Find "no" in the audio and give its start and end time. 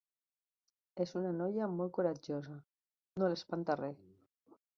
3.23-3.31